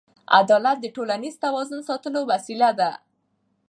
[0.39, 2.91] عدالت د ټولنیز توازن ساتلو وسیله ده.